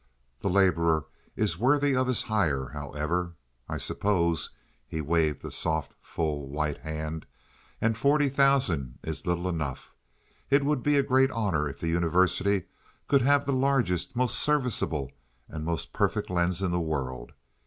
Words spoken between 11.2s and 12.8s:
honor if the University